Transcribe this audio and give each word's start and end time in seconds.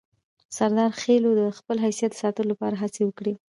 سردارخېلو 0.57 1.31
د 1.39 1.43
خپل 1.57 1.77
حیثیت 1.85 2.11
د 2.13 2.19
ساتلو 2.23 2.49
لپاره 2.51 2.75
هڅې 2.83 3.01
وکړې. 3.05 3.33